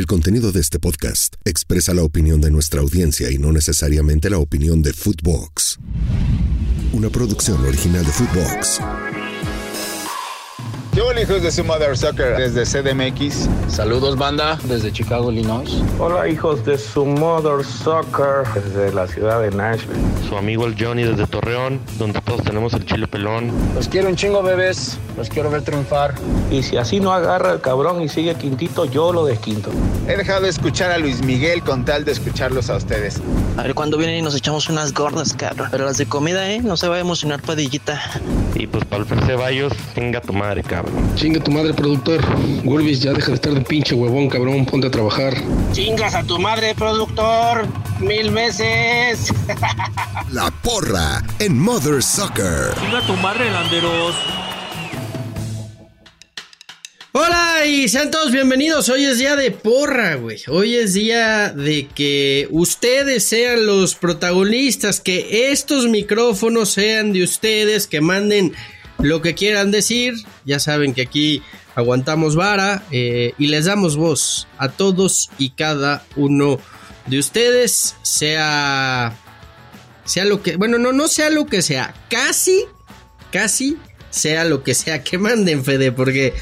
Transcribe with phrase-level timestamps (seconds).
[0.00, 4.38] El contenido de este podcast expresa la opinión de nuestra audiencia y no necesariamente la
[4.38, 5.78] opinión de Footbox.
[6.94, 8.80] Una producción original de Footbox.
[11.20, 13.46] Hola hijos de su Mother Soccer desde CDMX.
[13.68, 15.70] Saludos banda desde Chicago, Illinois.
[15.98, 20.00] Hola hijos de su Mother Soccer desde la ciudad de Nashville.
[20.26, 23.52] Su amigo el Johnny desde Torreón, donde todos tenemos el chile pelón.
[23.74, 26.14] Los quiero un chingo bebés, los quiero ver triunfar.
[26.50, 29.70] Y si así no agarra el cabrón y sigue quintito, yo lo desquinto.
[30.08, 33.20] He dejado de escuchar a Luis Miguel con tal de escucharlos a ustedes.
[33.58, 35.68] A ver cuando vienen y nos echamos unas gordas, cabrón.
[35.70, 36.62] Pero las de comida, ¿eh?
[36.62, 38.00] No se va a emocionar, padillita.
[38.54, 41.09] Y pues para el Ceballos, tenga tu madre, cabrón.
[41.14, 42.20] Chinga tu madre, productor.
[42.64, 44.64] Wolvis, ya deja de estar de pinche huevón, cabrón.
[44.64, 45.34] Ponte a trabajar.
[45.72, 47.66] Chingas a tu madre, productor.
[48.00, 49.32] Mil veces.
[50.32, 52.74] La porra en Mother Soccer.
[52.80, 54.14] Chinga tu madre, Landeros.
[57.12, 58.88] Hola y sean todos bienvenidos.
[58.88, 60.38] Hoy es día de porra, güey.
[60.46, 67.88] Hoy es día de que ustedes sean los protagonistas, que estos micrófonos sean de ustedes,
[67.88, 68.52] que manden
[69.02, 70.14] lo que quieran decir.
[70.44, 71.42] Ya saben que aquí
[71.74, 76.58] aguantamos vara eh, y les damos voz a todos y cada uno
[77.06, 79.16] de ustedes, sea
[80.04, 82.64] sea lo que, bueno, no no sea lo que sea, casi
[83.30, 83.76] casi
[84.10, 86.34] sea lo que sea que manden Fede, porque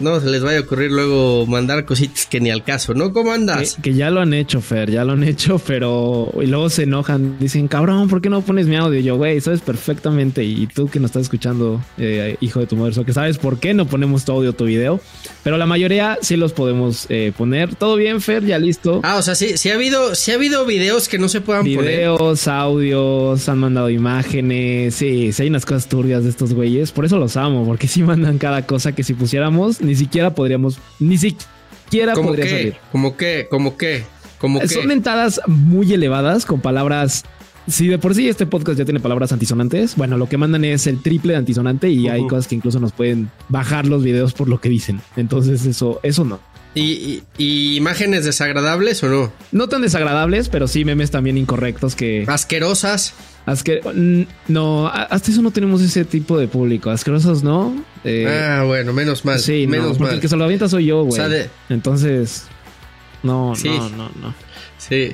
[0.00, 3.12] no se les vaya a ocurrir luego mandar cositas que ni al caso, ¿no?
[3.12, 3.76] ¿Cómo andas?
[3.76, 6.84] Que, que, ya lo han hecho, Fer, ya lo han hecho, pero y luego se
[6.84, 9.00] enojan, dicen, cabrón, ¿por qué no pones mi audio?
[9.00, 12.76] Y yo, güey, sabes perfectamente, y tú que nos estás escuchando, eh, hijo de tu
[12.76, 15.00] madre, que sabes por qué no ponemos tu audio, tu video,
[15.42, 17.74] pero la mayoría sí los podemos eh, poner.
[17.74, 19.00] Todo bien, Fer, ya listo.
[19.02, 21.64] Ah, o sea, sí, sí ha habido, sí ha habido videos que no se puedan
[21.64, 21.98] videos, poner.
[21.98, 27.04] Videos, audios, han mandado imágenes, sí, sí hay unas cosas turbias de estos güeyes, por
[27.04, 31.18] eso los amo, porque sí mandan cada cosa que si pusiéramos ni siquiera podríamos, ni
[31.18, 32.50] siquiera ¿Cómo podría qué?
[32.50, 32.76] salir.
[32.90, 33.46] ¿Cómo qué?
[33.50, 34.04] ¿Cómo qué?
[34.38, 34.68] ¿Cómo qué?
[34.68, 37.24] Son mentadas muy elevadas con palabras.
[37.68, 40.88] Si de por sí este podcast ya tiene palabras antisonantes, bueno, lo que mandan es
[40.88, 42.12] el triple de antisonante y uh -huh.
[42.14, 45.00] hay cosas que incluso nos pueden bajar los videos por lo que dicen.
[45.16, 46.40] Entonces, eso, eso no.
[46.74, 49.32] ¿Y, y, y imágenes desagradables o no?
[49.52, 52.24] No tan desagradables, pero sí memes también incorrectos que.
[52.26, 53.14] Asquerosas.
[53.44, 53.80] Asque
[54.48, 56.90] no, hasta eso no tenemos ese tipo de público.
[56.90, 57.74] Asquerosos no.
[58.04, 59.38] Eh, ah, bueno, menos mal.
[59.38, 60.14] Sí, menos no, porque mal.
[60.14, 61.28] el que se lo avienta soy yo, güey.
[61.28, 61.50] De...
[61.68, 62.46] Entonces,
[63.22, 63.68] no, sí.
[63.68, 64.34] no, no, no.
[64.78, 65.12] Sí.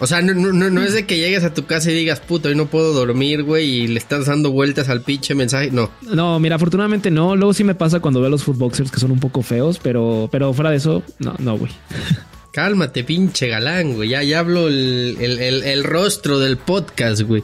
[0.00, 2.48] O sea, no, no, no, es de que llegues a tu casa y digas, puto,
[2.48, 5.72] hoy no puedo dormir, güey, y le estás dando vueltas al pinche mensaje.
[5.72, 5.90] No.
[6.02, 7.34] No, mira, afortunadamente no.
[7.34, 10.28] Luego sí me pasa cuando veo a los footboxers que son un poco feos, pero,
[10.30, 11.72] pero fuera de eso, no, no, güey.
[12.52, 14.08] Cálmate, pinche galán, güey.
[14.10, 17.42] Ya, ya hablo el, el, el, el rostro del podcast, güey.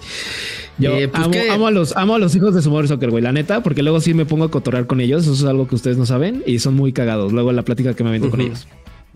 [0.79, 3.23] Yo eh, pues amo, amo, a los, amo a los hijos de Summer Soccer, güey,
[3.23, 5.23] la neta, porque luego sí me pongo a cotorrear con ellos.
[5.23, 7.33] Eso es algo que ustedes no saben y son muy cagados.
[7.33, 8.33] Luego la plática que me avento uh -huh.
[8.33, 8.67] con ellos.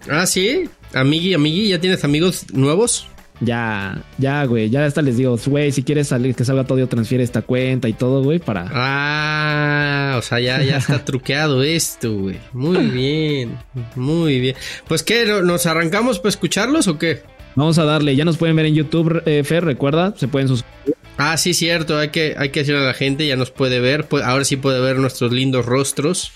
[0.09, 0.69] Ah, sí.
[0.95, 3.09] Amigui, amigui, ¿ya tienes amigos nuevos?
[3.41, 7.23] Ya, ya, güey, ya hasta les digo, güey, si quieres salir, que salga todo, transfiere
[7.23, 8.69] esta cuenta y todo, güey, para.
[8.73, 12.37] Ah, o sea, ya, ya está truqueado esto, güey.
[12.53, 13.57] Muy bien,
[13.95, 14.57] muy bien.
[14.89, 15.25] Pues, ¿qué?
[15.45, 17.23] ¿Nos arrancamos para escucharlos o qué?
[17.55, 20.98] Vamos a darle, ya nos pueden ver en YouTube, eh, Fer, recuerda, se pueden suscribir.
[21.19, 24.07] Ah, sí, cierto, hay que, hay que decirle a la gente, ya nos puede ver,
[24.07, 26.33] pues, ahora sí puede ver nuestros lindos rostros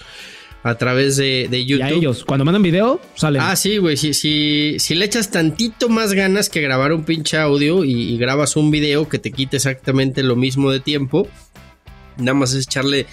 [0.64, 1.88] a través de, de YouTube.
[1.88, 3.42] Y a ellos, cuando mandan video, salen.
[3.42, 3.96] Ah, sí, güey.
[3.96, 8.18] Si, si, si le echas tantito más ganas que grabar un pinche audio y, y,
[8.18, 11.28] grabas un video que te quite exactamente lo mismo de tiempo,
[12.16, 13.06] nada más es echarle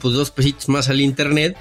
[0.00, 1.56] pues dos pesitos más al internet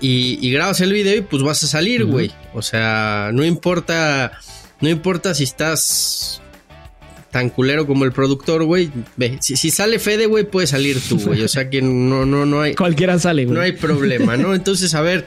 [0.00, 2.10] y, y grabas el video y pues vas a salir, uh -huh.
[2.10, 2.32] güey.
[2.54, 4.38] O sea, no importa,
[4.80, 6.42] no importa si estás
[7.36, 8.90] tan culero como el productor, güey.
[9.16, 11.42] Ve, si, si, sale Fede, güey, puede salir tú, güey.
[11.42, 12.74] O sea que no, no, no hay.
[12.74, 13.54] Cualquiera sale, güey.
[13.54, 14.54] No hay problema, ¿no?
[14.54, 15.26] Entonces, a ver.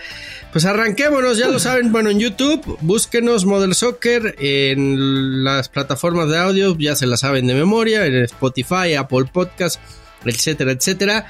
[0.51, 6.39] Pues arranquémonos, ya lo saben, bueno, en YouTube, búsquenos Model Soccer, en las plataformas de
[6.39, 9.79] audio, ya se la saben de memoria, en Spotify, Apple Podcast,
[10.25, 11.27] etcétera, etcétera.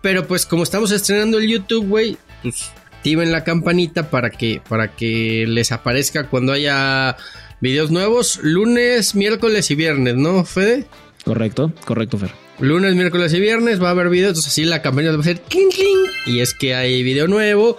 [0.00, 4.94] Pero pues como estamos estrenando el YouTube, güey, pues activen la campanita para que, para
[4.94, 7.16] que les aparezca cuando haya
[7.62, 10.84] videos nuevos, lunes, miércoles y viernes, ¿no, Fede?
[11.24, 12.32] Correcto, correcto, Fer.
[12.58, 15.40] Lunes, miércoles y viernes va a haber videos, entonces así la campanita va a ser
[15.42, 17.78] clink, clink, y es que hay video nuevo.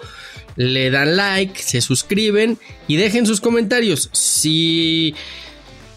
[0.56, 2.58] Le dan like, se suscriben
[2.88, 4.08] y dejen sus comentarios.
[4.12, 5.14] Si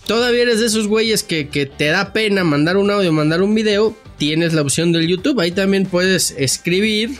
[0.05, 3.53] todavía eres de esos güeyes que, que te da pena mandar un audio, mandar un
[3.55, 5.39] video, tienes la opción del YouTube.
[5.39, 7.11] Ahí también puedes escribir.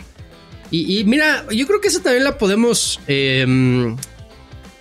[0.72, 3.46] Y, y mira, yo creo que esa también la podemos eh,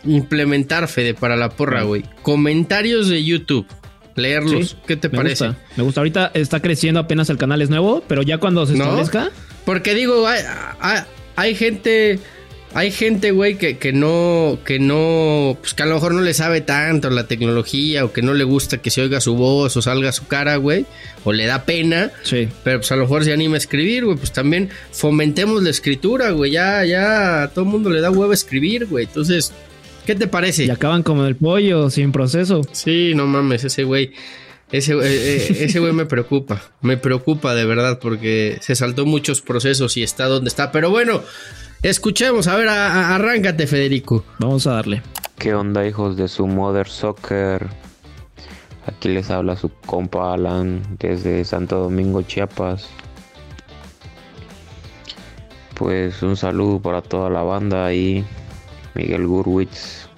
[0.06, 2.04] implementar, Fede, para la porra, güey.
[2.22, 3.66] Comentarios de YouTube.
[4.14, 4.70] Leerlos.
[4.70, 5.48] Sí, ¿Qué te me parece?
[5.48, 5.62] Gusta.
[5.76, 6.00] Me gusta.
[6.00, 9.24] Ahorita está creciendo apenas el canal es nuevo, pero ya cuando se establezca.
[9.24, 9.30] ¿No?
[9.64, 10.40] Porque digo, hay,
[10.80, 11.00] hay,
[11.36, 12.18] hay gente
[12.76, 16.34] hay gente, güey, que, que no, que no, pues que a lo mejor no le
[16.34, 19.80] sabe tanto la tecnología o que no le gusta que se oiga su voz o
[19.80, 20.84] salga su cara, güey,
[21.24, 22.10] o le da pena.
[22.22, 22.48] Sí.
[22.64, 26.32] Pero pues a lo mejor se anima a escribir, güey, pues también fomentemos la escritura,
[26.32, 29.06] güey, ya, ya a todo el mundo le da huevo a escribir, güey.
[29.06, 29.54] Entonces,
[30.06, 30.64] ¿qué te parece?
[30.64, 32.62] Y acaban como el pollo, sin proceso.
[32.72, 34.12] Sí, no mames, ese güey.
[34.72, 39.40] Ese, eh, eh, ese güey me preocupa, me preocupa de verdad porque se saltó muchos
[39.40, 40.72] procesos y está donde está.
[40.72, 41.22] Pero bueno,
[41.82, 44.24] Escuchemos, a ver, arráncate, Federico.
[44.38, 45.02] Vamos a darle.
[45.38, 47.68] ¿Qué onda, hijos de su Mother Soccer?
[48.86, 52.88] Aquí les habla su compa Alan desde Santo Domingo, Chiapas.
[55.74, 58.24] Pues un saludo para toda la banda ahí.
[58.96, 60.08] Miguel Gurwitz.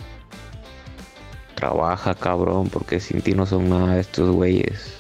[1.56, 4.94] Trabaja, cabrón, porque sin ti no son nada estos güeyes.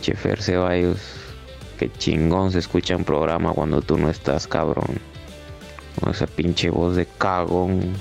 [0.00, 0.98] Chefer Ceballos.
[1.78, 4.98] Qué chingón se escucha un programa cuando tú no estás, cabrón.
[6.00, 7.92] Con esa pinche voz de cagón,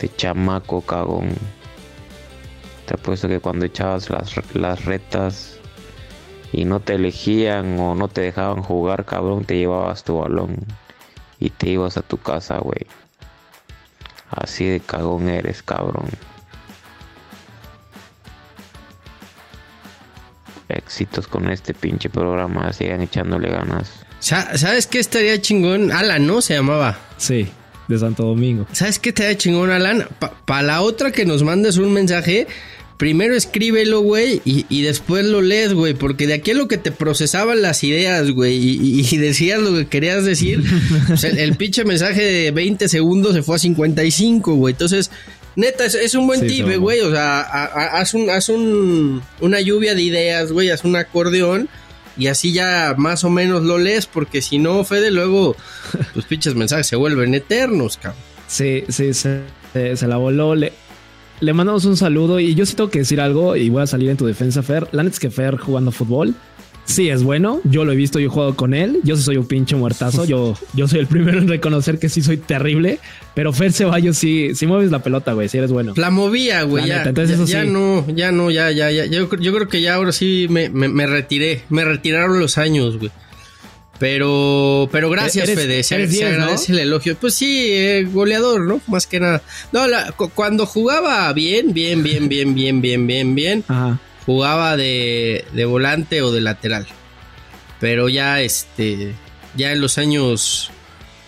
[0.00, 1.30] de chamaco cagón.
[2.86, 5.58] Te apuesto que cuando echabas las, las retas
[6.52, 10.56] y no te elegían o no te dejaban jugar, cabrón, te llevabas tu balón
[11.38, 12.86] y te ibas a tu casa, güey.
[14.30, 16.08] Así de cagón eres, cabrón.
[20.68, 24.04] Éxitos con este pinche programa, sigan echándole ganas.
[24.18, 25.92] ¿Sabes qué estaría chingón?
[25.92, 26.40] Alan, ¿no?
[26.40, 26.98] Se llamaba.
[27.16, 27.48] Sí,
[27.86, 28.66] de Santo Domingo.
[28.72, 30.08] ¿Sabes qué estaría chingón, Alan?
[30.44, 32.48] Para la otra que nos mandes un mensaje,
[32.96, 36.92] primero escríbelo, güey, y, después lo lees, güey, porque de aquí a lo que te
[36.92, 40.62] procesaban las ideas, güey, y, decías lo que querías decir,
[41.06, 44.72] pues el, pinche mensaje de 20 segundos se fue a 55, güey.
[44.72, 45.10] Entonces,
[45.56, 50.02] neta, es, un buen tip, güey, o sea, haz, un, haz un, una lluvia de
[50.02, 51.68] ideas, güey, haz un acordeón
[52.18, 55.54] y así ya más o menos lo lees, porque si no, Fede, luego
[56.14, 58.22] tus pinches mensajes se vuelven eternos, cabrón.
[58.48, 59.42] Sí, sí, se,
[59.72, 60.54] se, la voló.
[60.54, 60.72] Le,
[61.40, 64.10] le mandamos un saludo y yo sí tengo que decir algo y voy a salir
[64.10, 64.88] en tu defensa, Fer.
[64.92, 66.34] La neta que Fer jugando fútbol
[66.86, 67.60] sí es bueno.
[67.64, 69.00] Yo lo he visto, yo he jugado con él.
[69.04, 70.24] Yo soy un pinche muertazo.
[70.24, 72.98] Yo, yo soy el primero en reconocer que sí soy terrible.
[73.34, 75.48] Pero Fer Ceballos sí, sí mueves la pelota, güey.
[75.48, 75.92] Sí eres bueno.
[75.96, 76.86] La movía, güey.
[76.86, 77.04] Ya,
[77.44, 79.04] ya, no, ya no, ya, ya, ya.
[79.06, 81.62] Yo, yo creo que ya ahora sí me, me, retiré.
[81.68, 83.10] Me retiraron los años, güey.
[83.98, 85.82] Pero, pero gracias, Fede.
[85.82, 87.16] Se, agradece el elogio.
[87.16, 88.80] Pues sí, eh, goleador, ¿no?
[88.88, 89.42] Más que nada.
[89.72, 89.86] No,
[90.34, 93.64] cuando jugaba bien, bien, bien, bien, bien, bien, bien, bien.
[93.68, 96.86] Ajá jugaba de, de volante o de lateral.
[97.80, 99.14] Pero ya este
[99.54, 100.70] ya en los años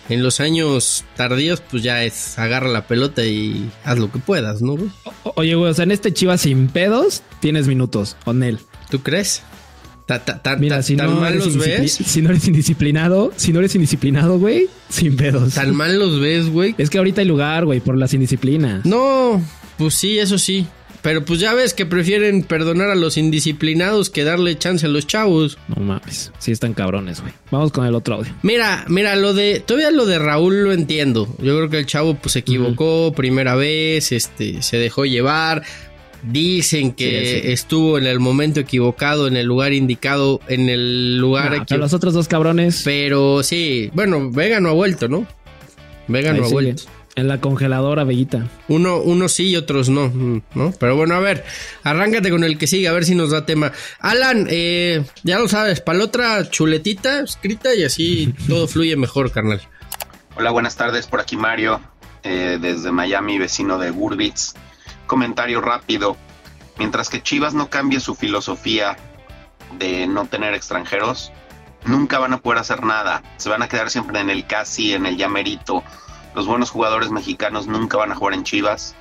[0.09, 4.61] en los años tardíos, pues ya es agarra la pelota y haz lo que puedas,
[4.61, 4.75] ¿no?
[5.35, 8.59] oye, güey, o sea, en este Chivas sin pedos tienes minutos con él.
[8.89, 9.43] ¿Tú crees?
[10.59, 11.93] Mira, si no mal los ves.
[11.93, 15.53] Si no eres indisciplinado, si no eres indisciplinado, güey, sin pedos.
[15.53, 16.75] Tan mal los ves, güey.
[16.77, 18.85] Es que ahorita hay lugar, güey, por las indisciplinas.
[18.85, 19.41] No,
[19.77, 20.67] pues sí, eso sí.
[21.01, 25.07] Pero pues ya ves que prefieren perdonar a los indisciplinados que darle chance a los
[25.07, 25.57] chavos.
[25.67, 27.33] No mames, sí están cabrones, güey.
[27.51, 28.33] Vamos con el otro audio.
[28.43, 29.61] Mira, mira, lo de.
[29.65, 31.27] Todavía lo de Raúl lo entiendo.
[31.39, 35.63] Yo creo que el chavo pues se equivocó primera vez, este, se dejó llevar.
[36.21, 41.79] Dicen que estuvo en el momento equivocado, en el lugar indicado, en el lugar equivocado.
[41.79, 42.81] los otros dos cabrones.
[42.83, 45.25] Pero sí, bueno, Vega no ha vuelto, ¿no?
[46.07, 46.83] Vega no ha vuelto.
[47.15, 48.47] En la congeladora, Bellita.
[48.67, 50.11] Uno, uno sí y otros no,
[50.53, 50.73] ¿no?
[50.79, 51.43] Pero bueno, a ver,
[51.83, 53.71] arráncate con el que sigue, a ver si nos da tema.
[53.99, 59.31] Alan, eh, ya lo sabes, para la otra chuletita escrita y así todo fluye mejor,
[59.31, 59.61] carnal.
[60.35, 61.81] Hola, buenas tardes, por aquí Mario,
[62.23, 64.53] eh, desde Miami, vecino de Gurbitz.
[65.09, 66.15] Comentario rápido.
[66.77, 68.95] Mientras que Chivas no cambie su filosofía
[69.77, 71.33] de no tener extranjeros,
[71.83, 73.23] nunca van a poder hacer nada.
[73.35, 75.83] Se van a quedar siempre en el casi, en el llamerito
[76.35, 78.95] los buenos jugadores mexicanos nunca van a jugar en Chivas,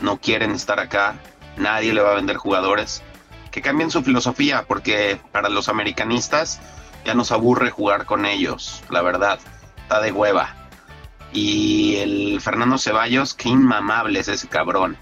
[0.00, 1.16] no quieren estar acá,
[1.56, 3.02] nadie le va a vender jugadores.
[3.50, 6.60] Que cambien su filosofía, porque para los americanistas
[7.04, 9.38] ya nos aburre jugar con ellos, la verdad,
[9.76, 10.54] está de hueva.
[11.32, 14.96] Y el Fernando Ceballos, qué inmamable es ese cabrón.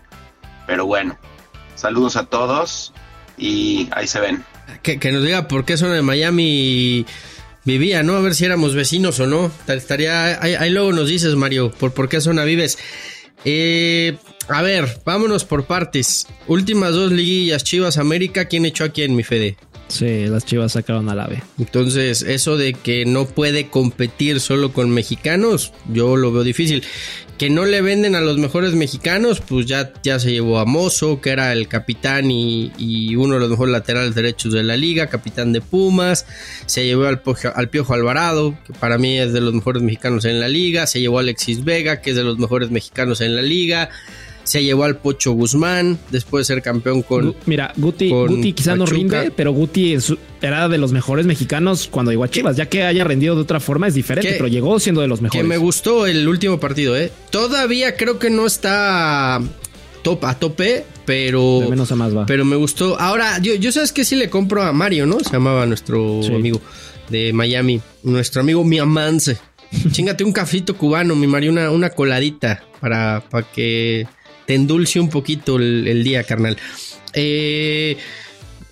[0.67, 1.19] Pero bueno,
[1.75, 2.93] saludos a todos
[3.37, 4.45] y ahí se ven.
[4.83, 7.07] Que, nos diga por qué son de Miami
[7.65, 8.17] vivía, ¿no?
[8.17, 9.51] A ver si éramos vecinos o no.
[9.67, 10.43] Estaría.
[10.43, 12.79] Ahí, luego nos dices, Mario, por, por qué zona vives.
[13.45, 14.17] Eh,
[14.49, 16.27] a ver, vámonos por partes.
[16.47, 19.57] Últimas dos liguillas, Chivas América, ¿quién echó a quién, mi Fede?
[19.89, 21.43] Sí, las Chivas sacaron al AVE.
[21.59, 26.83] Entonces, eso de que no puede competir solo con mexicanos, yo lo veo difícil.
[27.39, 31.21] Que no le venden a los mejores mexicanos, pues ya, ya se llevó a Mozo,
[31.21, 35.09] que era el capitán y, y uno de los mejores laterales derechos de la liga,
[35.09, 36.27] capitán de Pumas.
[36.67, 37.21] Se llevó al,
[37.55, 40.87] al Piojo Alvarado, que para mí es de los mejores mexicanos en la liga.
[40.87, 43.91] Se llevó a Alexis Vega, que es de los mejores mexicanos en la liga.
[44.45, 47.35] Se llevó al Pocho Guzmán, después de ser campeón con...
[47.47, 49.97] Mira, Guti, Guti quizá no rinde, pero Guti
[50.43, 52.57] era de los mejores mexicanos cuando llegó a Chivas.
[52.57, 55.25] Ya que haya rendido de otra forma es diferente, pero llegó siendo de los Que
[55.25, 55.47] mejores.
[55.47, 57.11] me gustó el último partido, ¿eh?
[57.31, 59.41] Todavía creo que no está
[60.03, 61.61] top, a tope, pero...
[61.63, 62.27] De menos a más va.
[62.27, 63.01] Pero me gustó.
[63.01, 65.21] Ahora, yo, yo sabes que sí le compro a Mario, ¿no?
[65.21, 66.35] Se llamaba nuestro Sí.
[66.35, 66.61] amigo
[67.09, 67.81] de Miami.
[68.03, 69.39] Nuestro amigo Miamance.
[69.93, 74.07] Chingate un cafito cubano, mi Mario, una, una coladita para, para que
[74.47, 76.57] te endulce un poquito el, el día, carnal.
[77.13, 77.97] Eh,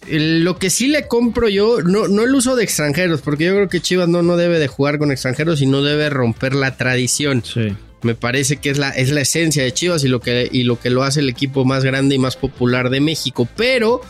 [0.09, 3.69] lo que sí le compro yo, no, no el uso de extranjeros, porque yo creo
[3.69, 7.43] que Chivas no, no debe de jugar con extranjeros y no debe romper la tradición.
[7.45, 7.73] Sí.
[8.03, 10.81] Me parece que es la, es la esencia de Chivas y lo, que, y lo
[10.81, 13.49] que lo hace el equipo más grande y más popular de México.
[13.57, 14.01] Pero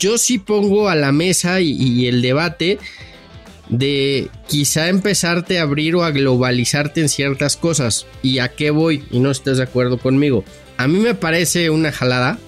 [0.00, 2.80] yo sí pongo a la mesa y, y el debate
[3.68, 8.06] de quizá empezarte a abrir o a globalizarte en ciertas cosas.
[8.20, 9.04] ¿Y a qué voy?
[9.12, 10.44] Y no estés de acuerdo conmigo.
[10.78, 12.38] A mí me parece una jalada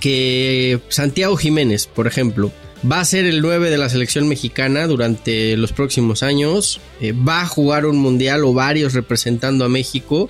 [0.00, 2.52] que Santiago Jiménez, por ejemplo,
[2.90, 7.42] va a ser el 9 de la selección mexicana durante los próximos años, eh, va
[7.42, 10.28] a jugar un mundial o varios representando a México,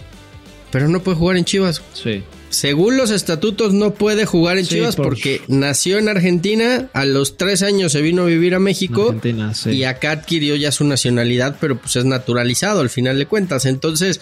[0.70, 1.82] pero no puede jugar en Chivas.
[1.94, 2.22] Sí.
[2.50, 7.06] Según los estatutos no puede jugar en Sí, Chivas por- porque nació en Argentina, a
[7.06, 9.14] los tres años se vino a vivir a México
[9.54, 9.70] sí.
[9.70, 13.64] y acá adquirió ya su nacionalidad, pero pues es naturalizado al final de cuentas.
[13.64, 14.20] Entonces,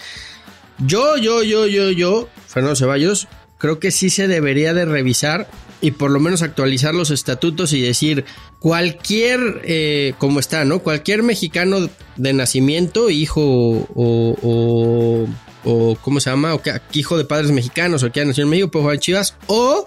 [0.87, 5.49] yo, yo, yo, yo, yo, Fernando Ceballos, creo que sí se debería de revisar
[5.83, 8.25] y por lo menos actualizar los estatutos y decir
[8.59, 10.81] cualquier, eh, como está, ¿no?
[10.81, 13.87] Cualquier mexicano de nacimiento, hijo o,
[14.43, 15.27] o,
[15.65, 16.55] o ¿cómo se llama?
[16.55, 19.01] O que, hijo de padres mexicanos o que haya nacido en México puede jugar en
[19.01, 19.87] Chivas o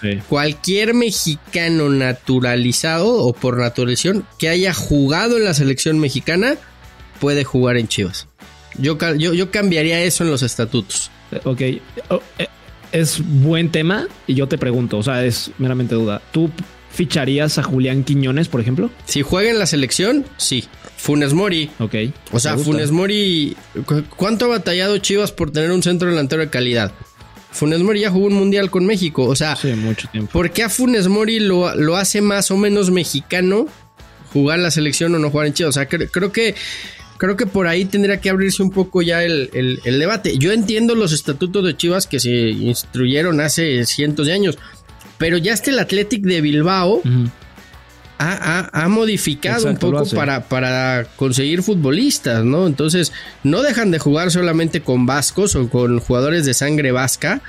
[0.00, 0.20] Sí.
[0.28, 6.54] cualquier mexicano naturalizado o por naturalización que haya jugado en la selección mexicana
[7.20, 8.28] puede jugar en Chivas.
[8.78, 11.10] Yo, yo, yo cambiaría eso en los estatutos.
[11.30, 11.60] Eh, Ok.
[12.10, 12.46] Oh, eh,
[12.92, 16.20] es buen tema y yo te pregunto, o sea, es meramente duda.
[16.32, 16.50] ¿Tú
[16.90, 18.90] ficharías a Julián Quiñones, por ejemplo?
[19.06, 20.64] Si juega en la selección, sí.
[20.98, 21.70] Funes Mori.
[21.78, 21.94] Ok.
[22.32, 22.56] O sea.
[22.58, 23.56] Funes Mori.
[23.86, 26.92] ¿cu- ¿Cuánto ha batallado Chivas por tener un centro delantero de calidad?
[27.50, 29.24] Funes Mori ya jugó un mundial con México.
[29.24, 30.30] O sea, Sí, mucho tiempo.
[30.32, 33.66] ¿por qué a Funes Mori lo, lo hace más o menos mexicano
[34.32, 35.70] jugar la selección o no jugar en Chivas?
[35.70, 36.54] O sea, cre- creo que.
[37.22, 40.38] Creo que por ahí tendría que abrirse un poco ya el, el- el debate.
[40.38, 44.58] Yo entiendo los estatutos de Chivas que se instruyeron hace cientos de años,
[45.18, 47.00] pero ya está el Athletic de Bilbao
[48.18, 48.32] ha,
[48.72, 52.66] ha- ha modificado Exacto, un poco para, para conseguir futbolistas, ¿no?
[52.66, 53.12] Entonces,
[53.44, 57.40] no dejan de jugar solamente con vascos o con jugadores de sangre vasca,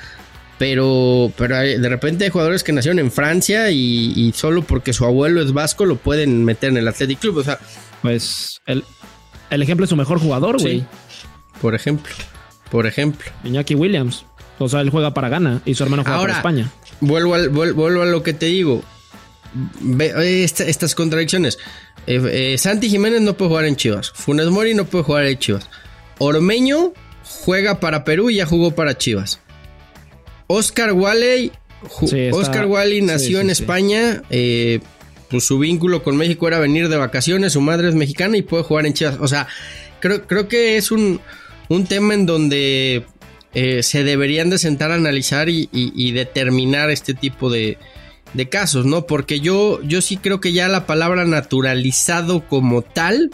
[0.60, 5.04] pero, pero de repente hay jugadores que nacieron en Francia y, y solo porque su
[5.06, 7.60] abuelo es vasco lo pueden meter en el Athletic Club, o sea,
[8.02, 8.84] Pues el,
[9.54, 10.80] el ejemplo es su mejor jugador, güey.
[10.82, 10.86] sí,
[11.62, 12.14] por ejemplo,
[12.72, 13.32] por ejemplo.
[13.44, 14.26] Iñaki Williams.
[14.60, 16.72] O sea, él juega para Ghana y su hermano juega Ahora, para España.
[17.02, 18.84] Vuelvo, al- vuel- vuelvo a lo que te digo.
[19.82, 21.58] Ve- esta- estas contradicciones.
[22.08, 22.22] Eh,
[22.54, 24.12] eh, Santi Jiménez no puede jugar en Chivas.
[24.12, 25.70] Funes Mori no puede jugar en Chivas.
[26.20, 26.94] Ormeño
[27.24, 29.40] juega para Perú y ya jugó para Chivas.
[30.48, 31.52] Oscar Wally,
[31.88, 33.50] ju- Sí, está- Oscar Wally nació sí, en.
[33.50, 34.22] España.
[34.30, 34.80] eh,
[35.34, 37.54] pues su vínculo con México era venir de vacaciones.
[37.54, 39.18] Su madre es mexicana y puede jugar en Chivas.
[39.20, 39.48] O sea,
[40.00, 41.20] creo, creo que es un,
[41.70, 43.04] un tema en donde
[43.56, 47.80] eh, se deberían de sentar a analizar y, y- determinar este tipo de,
[48.36, 49.08] de casos, ¿no?
[49.08, 53.32] Porque yo, yo sí creo que ya la palabra naturalizado como tal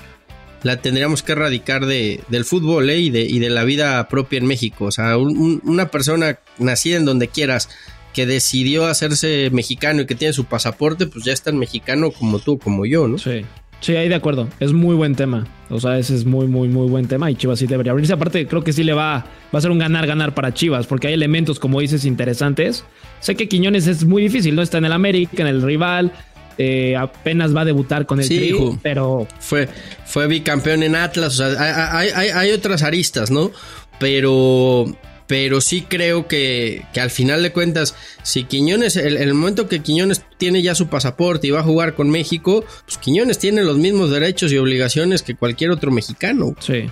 [0.63, 2.99] la tendríamos que erradicar de, del fútbol ¿eh?
[2.99, 4.85] y, de, y de la vida propia en México.
[4.85, 7.67] O sea, un- un- una persona nacida en donde quieras
[8.13, 12.39] que decidió hacerse mexicano y que tiene su pasaporte, pues ya es tan mexicano como
[12.39, 13.17] tú, como yo, ¿no?
[13.17, 13.45] Sí.
[13.81, 14.49] Sí, ahí de acuerdo.
[14.59, 15.47] Es muy buen tema.
[15.69, 17.31] O sea, ese es muy, muy, muy buen tema.
[17.31, 18.11] Y Chivas sí debería abrirse.
[18.11, 19.25] Aparte, creo que sí le va,
[19.55, 20.85] va a ser un ganar-ganar para Chivas.
[20.85, 22.83] Porque hay elementos, como dices, interesantes.
[23.21, 24.61] Sé que Quiñones es muy difícil, ¿no?
[24.63, 26.11] Está en el América, en el rival.
[26.57, 28.77] eh, apenas va a debutar con el Sí, Tri, hijo.
[28.83, 29.69] pero Fue,
[30.05, 33.51] fue bicampeón en Atlas, o sea, hay, hay- hay otras aristas, ¿no?
[33.97, 34.85] Pero,
[35.29, 37.93] pero sí creo que, que al final de cuentas,
[38.23, 41.93] si Quiñones, el, el momento que Quiñones tiene ya su pasaporte y va a jugar
[41.93, 46.55] con México, pues Quiñones tiene los mismos derechos y obligaciones que cualquier otro mexicano.
[46.59, 46.89] sí,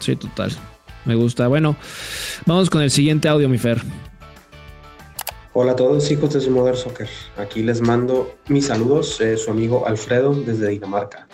[0.00, 0.52] sí, total.
[1.06, 1.48] Me gusta.
[1.48, 1.76] Bueno,
[2.44, 3.80] vamos con el siguiente audio, mi Fer.
[5.54, 7.08] Hola a todos hijos de su Mother Soccer.
[7.38, 11.26] Aquí les mando mis saludos, eh, su amigo Alfredo desde Dinamarca.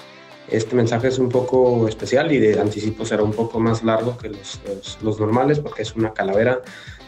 [0.48, 4.28] Este mensaje es un poco especial y de anticipo será un poco más largo que
[4.28, 6.60] los, los, los normales porque es una calavera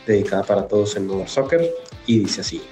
[0.07, 1.71] dedicada para todos en Mother Soccer
[2.07, 2.63] y dice así.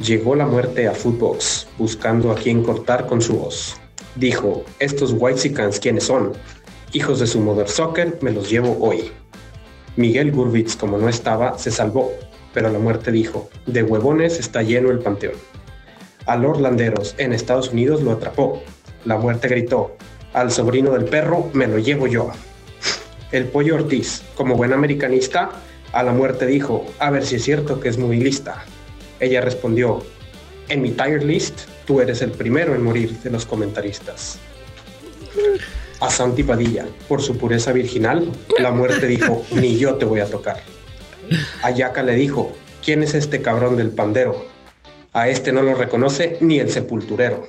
[0.00, 3.76] Llegó la muerte a Footbox buscando a quien cortar con su voz.
[4.14, 6.32] Dijo, estos Whitesicans quiénes son?
[6.92, 9.12] Hijos de su Mother Soccer me los llevo hoy.
[9.96, 12.12] Miguel Gurbitz, como no estaba, se salvó,
[12.54, 15.34] pero la muerte dijo, de huevones está lleno el panteón.
[16.26, 18.62] A Lord Landeros en Estados Unidos lo atrapó.
[19.08, 19.96] La muerte gritó,
[20.34, 22.30] al sobrino del perro me lo llevo yo.
[23.32, 25.48] El pollo Ortiz, como buen americanista,
[25.92, 28.66] a la muerte dijo, a ver si es cierto que es muy lista.
[29.18, 30.02] Ella respondió,
[30.68, 34.38] en mi tire list, tú eres el primero en morir de los comentaristas.
[36.00, 40.26] A Santi Padilla, por su pureza virginal, la muerte dijo, ni yo te voy a
[40.26, 40.60] tocar.
[41.62, 42.52] A Yaka le dijo,
[42.84, 44.44] ¿quién es este cabrón del pandero?
[45.14, 47.48] A este no lo reconoce ni el sepulturero.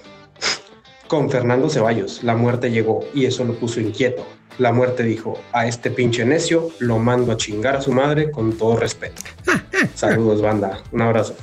[1.10, 4.28] Con Fernando Ceballos, la muerte llegó y eso lo puso inquieto.
[4.60, 8.56] La muerte dijo, a este pinche necio lo mando a chingar a su madre con
[8.56, 9.24] todo respeto.
[9.96, 10.84] Saludos, banda.
[10.92, 11.36] Un abrazo.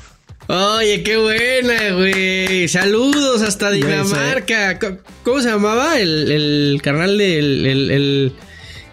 [0.47, 2.69] Oye, qué buena, güey.
[2.69, 4.79] Saludos hasta Dinamarca.
[5.25, 8.33] ¿Cómo se llamaba el, el carnal del el, el,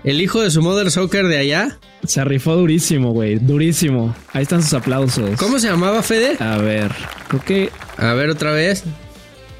[0.03, 1.77] el, hijo de su Mother Soccer de allá?
[2.03, 3.35] Se rifó durísimo, güey.
[3.35, 4.15] Durísimo.
[4.31, 5.37] Ahí están sus aplausos.
[5.37, 6.35] ¿Cómo se llamaba, Fede?
[6.39, 6.91] A ver,
[7.27, 7.69] creo que.
[7.97, 8.83] A ver, otra vez.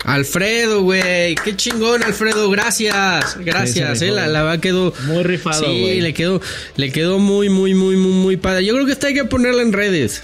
[0.04, 1.36] Alfredo, güey.
[1.36, 2.50] Qué chingón, Alfredo.
[2.50, 3.38] Gracias.
[3.40, 4.12] Gracias, sí, eh.
[4.12, 4.94] La, la quedó.
[5.06, 6.42] Muy rifado, Sí, le quedó,
[6.76, 8.66] le quedó muy, muy, muy, muy, muy padre.
[8.66, 10.24] Yo creo que esta hay que ponerla en redes.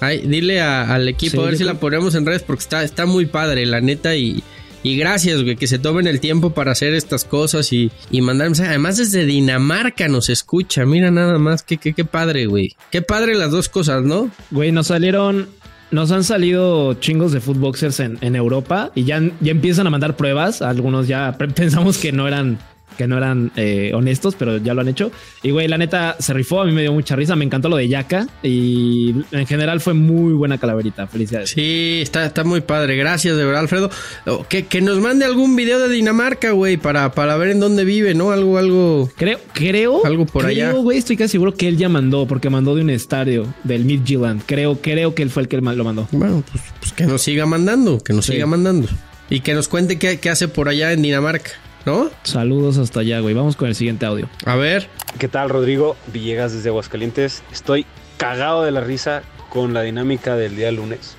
[0.00, 2.62] Ay, dile a, al equipo Sí, a ver si creo- la ponemos en redes porque
[2.62, 4.14] está, está muy padre, la neta.
[4.14, 4.44] Y,
[4.84, 8.46] y gracias, güey, que se tomen el tiempo para hacer estas cosas y, y mandar
[8.46, 8.68] mensajes.
[8.70, 10.86] Además, desde Dinamarca nos escucha.
[10.86, 12.76] Mira nada más, qué, qué, qué padre, güey.
[12.92, 14.30] Qué padre las dos cosas, ¿no?
[14.52, 15.48] Güey, nos salieron.
[15.90, 20.16] Nos han salido chingos de footboxers en, en Europa y ya, ya empiezan a mandar
[20.16, 20.60] pruebas.
[20.60, 22.58] Algunos ya pensamos que no eran
[22.96, 25.12] que no eran eh, honestos, pero ya lo han hecho.
[25.42, 27.76] Y güey, la neta se rifó, a mí me dio mucha risa, me encantó lo
[27.76, 31.06] de Yaka y en general fue muy buena calaverita.
[31.06, 31.50] Felicidades.
[31.50, 32.96] Sí, está, está muy padre.
[32.96, 33.90] Gracias, de verdad, Alfredo.
[34.26, 37.84] Oh, Que, que nos mande algún video de Dinamarca, güey, para, para ver en dónde
[37.84, 38.30] vive, ¿no?
[38.32, 39.10] Algo, algo.
[39.16, 40.04] Creo, creo.
[40.04, 40.70] Algo por allá.
[40.70, 43.84] Creo, güey, estoy casi seguro que él ya mandó, porque mandó de un estadio del
[43.84, 44.42] Midtjylland.
[44.46, 46.08] Creo, creo que él fue el que lo mandó.
[46.12, 48.32] Bueno, pues, pues que nos siga mandando, que nos Sí.
[48.32, 48.88] siga mandando.
[49.30, 51.50] Y que nos cuente qué, qué hace por allá en Dinamarca,
[51.84, 52.10] ¿no?
[52.22, 53.34] Saludos hasta allá, güey.
[53.34, 54.28] Vamos con el siguiente audio.
[54.44, 54.88] A ver.
[55.18, 55.96] ¿Qué tal, Rodrigo?
[56.12, 57.42] Villegas desde Aguascalientes.
[57.52, 57.86] Estoy
[58.16, 61.16] cagado de la risa con la dinámica del día lunes.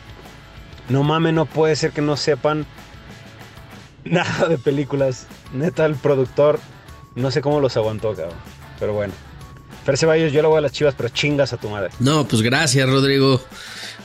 [0.90, 2.66] No mames, no puede ser que no sepan
[4.04, 5.28] nada de películas.
[5.54, 6.60] Neta, el productor,
[7.16, 8.38] no sé cómo los aguantó, cabrón.
[8.80, 9.14] Pero bueno.
[9.86, 11.90] Fer Ceballos, yo le voy a las chivas, pero chingas a tu madre.
[12.00, 13.42] No, pues gracias, Rodrigo.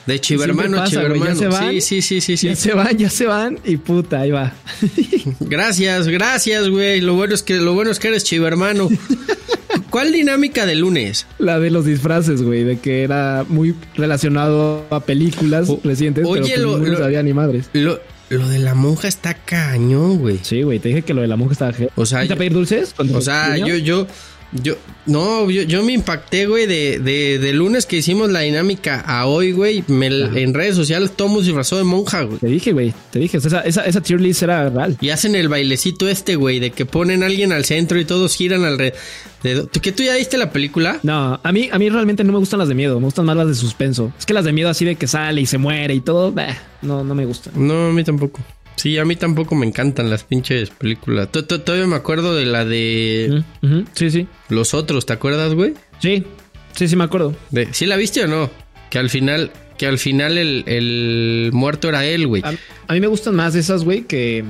[0.07, 1.25] De Chivermano, güey, Chivermano.
[1.27, 1.71] ya se van.
[1.71, 2.47] Sí, sí, sí, sí, sí.
[2.49, 4.53] Ya se van, ya se van y puta, ahí va.
[5.41, 7.01] Gracias, gracias, güey.
[7.01, 8.89] Lo bueno es que lo bueno es que eres chivermano.
[9.91, 11.27] ¿Cuál dinámica de lunes?
[11.39, 16.79] La de los disfraces, güey, de que era muy relacionado a películas recientes, oye, pero
[16.79, 17.71] lo- lo- sabía ni madres.
[17.73, 20.41] Lo, lo de la monja está cañón, güey.
[20.43, 21.73] Sí, güey, te dije que lo de la monja estaba...
[21.95, 22.95] O sea, ¿Fuiste a pedir dulces?
[22.99, 23.69] O sea, niño?
[23.69, 24.07] yo, yo,
[24.63, 29.01] yo, no, yo, yo me impacté, güey, de, de, de lunes que hicimos la dinámica
[29.01, 29.85] a hoy, güey.
[29.89, 32.39] Me- en redes sociales todo mundo se disfrazó de monja, güey.
[32.39, 34.97] Te dije, güey, te dije, o sea, esa, esa, esa tier list era real.
[35.01, 38.35] Y hacen el bailecito este, güey, de que ponen a alguien al centro y todos
[38.37, 39.67] giran alrededor.
[39.71, 41.01] ¿Tú, ¿Que tú ya viste la película?
[41.03, 43.37] No, a mí, a mí realmente no me gustan las de miedo, me gustan más
[43.37, 44.13] las de suspenso.
[44.19, 46.57] Es que las de miedo así de que sale y se muere y todo, bah,
[46.81, 47.53] no, no me gustan.
[47.57, 48.41] No, a mí tampoco.
[48.77, 51.31] Sí, a mí tampoco me encantan las pinches películas.
[51.31, 53.43] T- t- Todavía me acuerdo de la de
[53.95, 54.27] Sí, sí.
[54.49, 55.75] Los Otros, ¿te acuerdas, güey?
[56.01, 56.25] Sí,
[56.75, 57.35] sí, sí me acuerdo.
[57.51, 58.51] De- ¿Sí la viste o no?
[58.91, 62.43] Que al final, que al final el, el muerto era él, güey.
[62.45, 62.53] A,
[62.89, 64.45] a mí me gustan más esas, güey, que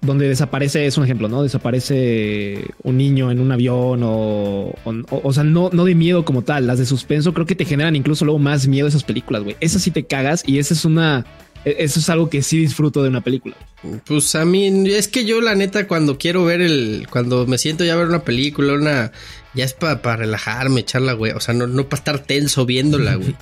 [0.00, 1.42] donde desaparece, es un ejemplo, ¿no?
[1.42, 6.24] Desaparece un niño en un avión o, o, o- o sea, no, no de miedo
[6.24, 6.66] como tal.
[6.66, 9.56] Las de suspenso creo que te generan incluso luego más miedo esas películas, güey.
[9.60, 11.24] Esas sí te cagas y esa es una...
[11.64, 13.56] e- Eso es algo que sí disfruto de una película.
[14.06, 17.84] Pues a mí, es que yo la neta cuando quiero ver el, cuando me siento
[17.84, 19.12] ya a ver una película, una,
[19.54, 21.32] ya es para relajarme, echarla, güey.
[21.32, 23.34] O sea, no, no para estar tenso viéndola, güey.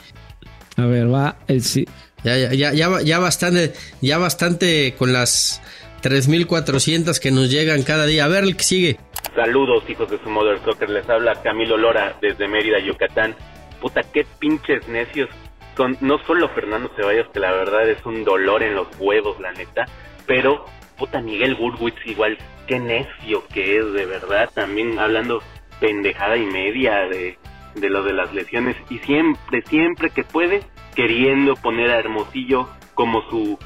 [0.77, 1.87] A ver, va el sí.
[2.25, 5.61] Ya, ya, ya, ya, ya bastante, ya bastante con las
[6.03, 8.25] 3400 que nos llegan cada día.
[8.25, 8.97] A ver el que sigue.
[9.35, 10.91] Saludos, hijos de su Mother Soccer.
[10.91, 13.35] Les habla Camilo Lora desde Mérida, Yucatán.
[13.81, 15.29] Puta, qué pinches necios
[15.77, 15.97] son.
[16.01, 19.87] No solo Fernando Ceballos, que la verdad es un dolor en los huevos, la neta.
[20.27, 20.67] Pero,
[20.99, 22.39] puta, Miguel Burwitz igual.
[22.67, 24.51] Qué necio que es, de verdad.
[24.55, 25.43] También hablando
[25.81, 27.39] pendejada y media de,
[27.75, 28.77] de lo de las lesiones.
[28.89, 30.63] Y siempre, siempre que puede,
[30.95, 33.59] queriendo poner a Hermosillo como su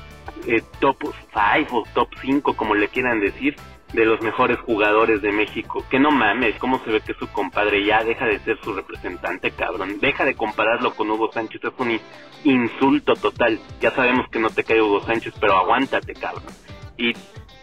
[0.47, 0.97] eh, top
[1.33, 3.57] 5 o top 5, como le quieran decir,
[3.93, 5.85] de los mejores jugadores de México.
[5.91, 9.51] Que no mames, cómo se ve que su compadre ya deja de ser su representante,
[9.51, 9.99] cabrón.
[10.01, 12.01] Deja de compararlo con Hugo Sánchez, es un
[12.45, 13.59] insulto total.
[13.81, 16.53] Ya sabemos que no te cae Hugo Sánchez, pero aguántate, cabrón.
[16.97, 17.13] Y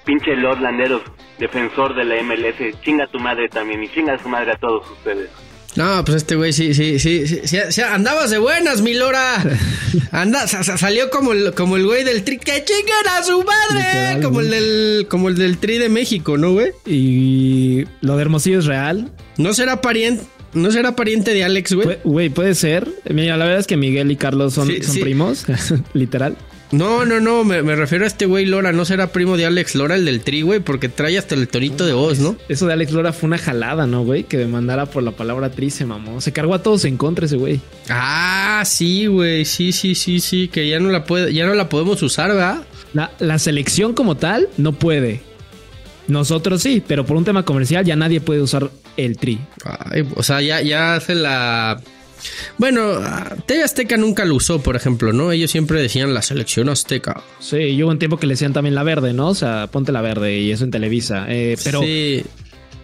[0.05, 1.01] pinche Lord Landeros,
[1.39, 5.31] defensor de la MLS, chinga tu madre también y chinga su madre a todos ustedes.
[5.75, 7.25] No, pues este güey sí, sí, sí,
[7.69, 9.43] sí, andabas de buenas, mi Lora.
[10.11, 13.43] Anda, sa- sa- salió como el, como el güey del tri, que chinguen a su
[13.43, 16.71] madre, como el del, como el del tri de México, ¿no, güey?
[16.85, 19.11] Y lo de Hermosillo es real.
[19.37, 21.97] ¿No será pariente, no será pariente de Alex, güey?
[22.03, 22.87] Güey, puede ser.
[23.09, 24.69] Mira, la verdad es que Miguel y Carlos son,
[25.01, 25.45] primos,
[25.93, 26.37] literal.
[26.73, 29.75] No, no, no, me, me refiero a este güey Lora, no será primo de Alex
[29.75, 32.35] Lora, el del tri, güey, porque trae hasta el tonito de voz, ¿no?
[32.49, 34.23] Eso de Alex Lora fue una jalada, ¿no, güey?
[34.23, 36.19] Que demandara por la palabra tri se mamó.
[36.19, 37.61] Se cargó a todos en contra ese güey.
[37.89, 41.69] Ah, sí, güey, sí, sí, sí, sí, que ya no la puede, ya no la
[41.69, 42.63] podemos usar, ¿verdad?
[42.93, 45.21] La, la selección como tal no puede.
[46.07, 49.39] Nosotros sí, pero por un tema comercial ya nadie puede usar el tri.
[49.63, 51.79] Ay, o sea, ya, ya hace la.
[52.57, 52.99] Bueno,
[53.45, 55.31] TV Azteca nunca lo usó, por ejemplo, ¿no?
[55.31, 57.21] Ellos siempre decían la selección azteca.
[57.39, 59.29] Sí, y hubo un tiempo que le decían también la verde, ¿no?
[59.29, 61.25] O sea, ponte la verde y eso en Televisa.
[61.29, 62.23] Eh, pero, Sí.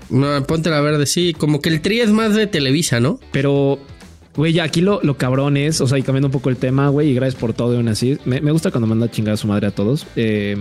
[0.09, 1.33] No, ponte la verde, sí.
[1.37, 3.19] Como que el tri es más de Televisa, ¿no?
[3.31, 3.79] pero,
[4.35, 6.89] güey, ya aquí lo, lo cabrón es, o sea, y cambiando un poco el tema,
[6.89, 8.17] güey, y gracias por todo y aún así.
[8.25, 10.07] Me, me gusta cuando manda a chingar a su madre a todos.
[10.15, 10.57] Eh,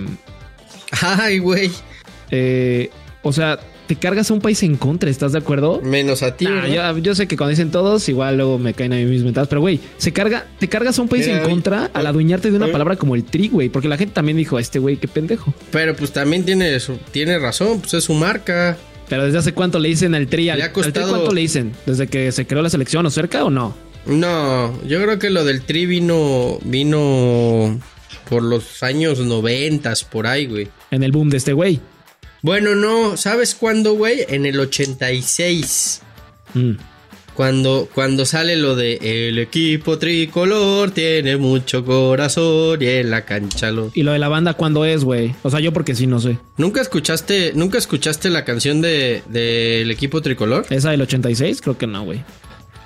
[1.00, 1.70] Ay, güey.
[2.30, 2.90] eh,
[3.22, 3.58] o sea,
[3.88, 5.80] te cargas a un país en contra, ¿estás de acuerdo?
[5.82, 8.92] Menos a ti, Nah, yo, yo sé que cuando dicen todos, igual luego me caen
[8.92, 11.48] a mí mis mentadas, pero güey, se carga, te cargas a un país Mira, en
[11.48, 14.58] contra al adueñarte de una palabra como el tri, güey, porque la gente también dijo,
[14.58, 15.52] este güey, qué pendejo.
[15.72, 18.76] Pero pues también tiene, su- tiene razón, pues es su marca.
[19.08, 21.40] Pero desde hace cuánto le dicen al tri, al, Le ha al tri cuánto le
[21.40, 23.74] dicen, desde que se creó la selección o cerca o no.
[24.04, 27.78] No, yo creo que lo del tri vino, vino
[28.28, 30.68] por los años noventas, por ahí, güey.
[30.90, 31.80] En el boom de este güey.
[32.42, 34.24] Bueno, no, ¿sabes cuándo, güey?
[34.28, 36.02] En el 86.
[36.54, 36.72] Mm.
[37.34, 43.70] Cuando, cuando sale lo de el equipo tricolor tiene mucho corazón y en la cancha
[43.70, 43.92] lo...
[43.94, 45.36] Y lo de la banda, ¿cuándo es, güey?
[45.44, 46.38] O sea, yo porque sí, no sé.
[46.56, 50.66] ¿Nunca escuchaste, nunca escuchaste la canción de del equipo tricolor?
[50.70, 51.60] ¿Esa del 86?
[51.60, 52.24] Creo que no, güey.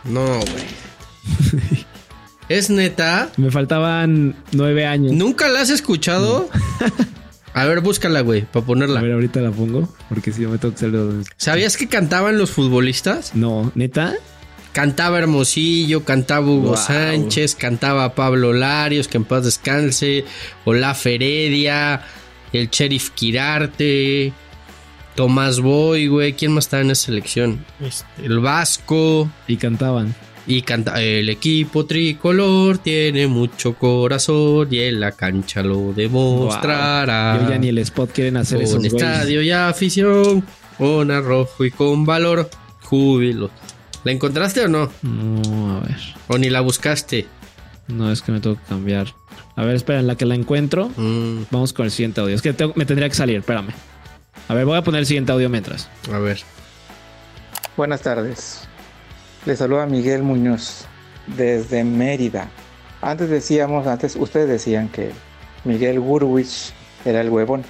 [0.04, 1.84] No, güey.
[2.50, 3.32] ¿Es neta?
[3.38, 5.12] Me faltaban nueve años.
[5.12, 6.50] ¿Nunca la has escuchado?
[7.54, 9.00] A ver, búscala, güey, para A ponerla.
[9.02, 12.38] ver, ahorita la pongo, porque si no me tengo que hacer los- ¿Sabías que cantaban
[12.38, 13.34] los futbolistas?
[13.34, 14.14] No, ¿neta?
[14.72, 16.76] Cantaba Hermosillo, cantaba Hugo Wow.
[16.78, 20.24] Sánchez, cantaba Pablo Larios, que en paz descanse,
[20.64, 22.02] Olaf Heredia,
[22.54, 24.32] el Sheriff Quirarte,
[25.14, 27.66] Tomás Boy, güey, ¿quién más estaba en esa selección?
[27.80, 29.30] Este, el Vasco.
[29.46, 30.14] Y cantaban.
[30.46, 37.38] Y canta, el equipo tricolor tiene mucho corazón y en la cancha lo demostrará.
[37.42, 38.94] Yo ya ni el spot quieren hacer con esos güeyes.
[38.94, 40.44] estadio y afición,
[40.78, 42.50] con arrojo y con valor,
[42.82, 43.50] júbilo.
[44.02, 44.90] ¿La encontraste o no?
[45.02, 45.96] No, a ver.
[46.26, 47.26] ¿O ni la buscaste?
[47.86, 49.14] No, es que me tengo que cambiar.
[49.54, 52.34] A ver, espera, en la que la encuentro, Mm, vamos con el siguiente audio.
[52.34, 53.68] Es que tengo- me tendría que salir, espérame.
[54.48, 55.88] A ver, voy a poner el siguiente audio mientras.
[56.12, 56.40] a ver.
[57.76, 58.66] Buenas tardes.
[59.44, 60.84] Les saluda Miguel Muñoz
[61.36, 62.48] desde Mérida.
[63.00, 65.10] Antes decíamos, antes ustedes decían que
[65.64, 66.72] Miguel Gurwich
[67.04, 67.64] era el huevón.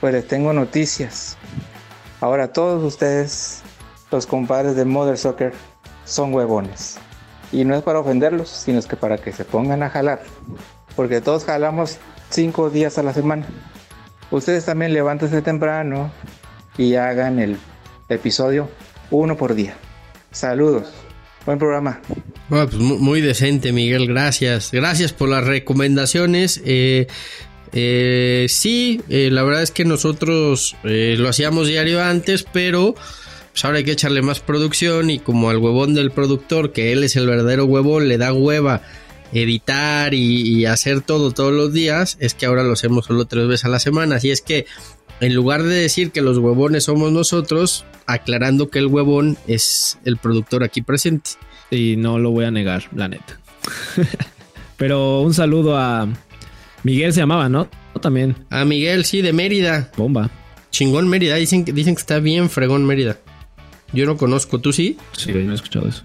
[0.00, 1.36] Pues les tengo noticias.
[2.20, 3.62] Ahora todos ustedes,
[4.12, 5.52] los compadres de Mother Soccer,
[6.04, 6.98] son huevones.
[7.50, 10.22] Y no es para ofenderlos, sino es que para que se pongan a jalar.
[10.94, 11.98] Porque todos jalamos
[12.30, 13.44] cinco días a la semana.
[14.30, 16.12] Ustedes también levántense temprano
[16.76, 17.58] y hagan el
[18.08, 18.68] episodio
[19.10, 19.74] uno por día.
[20.38, 20.84] Saludos.
[21.44, 22.00] Buen programa.
[22.48, 24.70] Bueno, pues mu- muy decente, Miguel, gracias.
[24.70, 26.62] Gracias por las recomendaciones.
[26.64, 27.08] Eh,
[27.72, 32.94] eh, sí, eh, la verdad es que nosotros eh, lo hacíamos diario antes, pero
[33.52, 37.02] pues ahora hay que echarle más producción y como al huevón del productor, que él
[37.02, 38.82] es el verdadero huevón, le da hueva
[39.32, 43.48] editar y, y hacer todo todos los días, es que ahora lo hacemos solo tres
[43.48, 44.16] veces a la semana.
[44.16, 44.66] Así es que
[45.20, 50.16] en lugar de decir que los huevones somos nosotros, aclarando que el huevón es el
[50.16, 51.30] productor aquí presente.
[51.70, 53.38] Y no lo voy a negar, la neta.
[54.76, 56.08] Pero un saludo a
[56.84, 57.68] Miguel se llamaba, ¿no?
[58.00, 58.36] También.
[58.50, 59.90] A Miguel, sí, de Mérida.
[59.96, 60.30] Bomba.
[60.70, 61.34] Chingón Mérida.
[61.36, 63.18] Dicen, que- dicen que está bien fregón Mérida.
[63.92, 64.96] Yo no conozco, ¿tú sí?
[65.16, 66.04] Sí, no he escuchado eso.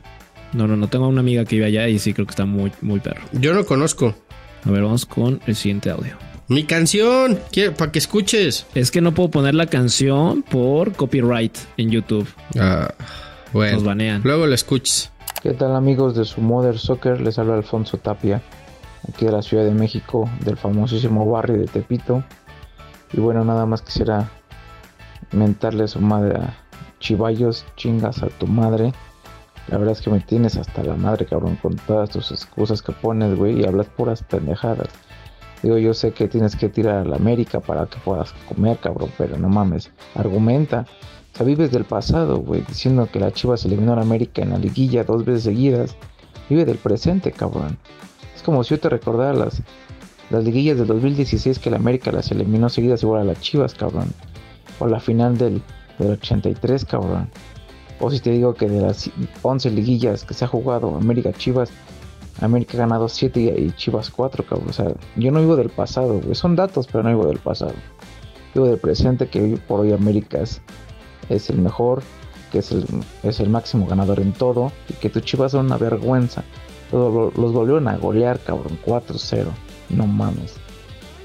[0.54, 0.88] No, no, no.
[0.88, 3.22] Tengo una amiga que vive allá y sí creo que está muy, muy perro.
[3.34, 4.16] Yo no conozco.
[4.66, 6.16] A ver, vamos con el siguiente audio.
[6.50, 7.40] Mi canción,
[7.78, 8.66] para que escuches.
[8.76, 12.28] Es que no puedo poner la canción por copyright en YouTube.
[12.60, 12.94] Ah,
[13.54, 13.76] bueno.
[13.76, 14.22] Nos banean.
[14.24, 15.12] Luego la escuches.
[15.42, 17.22] ¿Qué tal amigos de su Mother Soccer?
[17.22, 18.42] Les habla Alfonso Tapia,
[19.08, 22.24] aquí de la Ciudad de México, del famosísimo barrio de Tepito.
[23.14, 24.30] Y bueno, nada más quisiera
[25.32, 26.58] mentarle a su madre a
[27.00, 28.94] Chivallos, chingas a tu madre.
[29.68, 32.92] La verdad es que me tienes hasta la madre, cabrón, con todas tus excusas que
[32.92, 34.90] pones, güey, y hablas puras pendejadas.
[35.64, 39.10] Digo, yo sé que tienes que tirar a la América para que puedas comer, cabrón,
[39.18, 40.86] pero no mames, argumenta.
[41.34, 44.50] O sea, vives del pasado, güey, diciendo que la Chivas eliminó a la América en
[44.50, 45.96] la liguilla dos veces seguidas.
[46.50, 47.78] Vive del presente, cabrón.
[48.36, 49.64] Es como si yo te recordara las,
[50.30, 54.10] las liguillas del 2016 que la América las eliminó seguidas igual a las Chivas, cabrón.
[54.80, 55.62] O la final del,
[55.98, 57.30] del 83, cabrón.
[58.02, 59.10] O si te digo que de las
[59.44, 61.70] 11 liguillas que se ha jugado América Chivas,
[62.42, 64.70] América ha ganado 7 y Chivas 4, cabrón.
[64.70, 66.36] O sea, yo no vivo del pasado, güey.
[66.36, 67.74] Son datos, pero no vivo del pasado.
[68.54, 70.62] Vivo del presente que por hoy América es,
[71.30, 72.04] es el mejor,
[72.52, 72.86] que es el,
[73.24, 74.72] es el máximo ganador en todo.
[74.90, 76.44] Y que tu Chivas son una vergüenza.
[76.92, 78.78] Los, los volvieron a golear, cabrón.
[78.86, 79.46] 4-0.
[79.90, 80.56] No mames.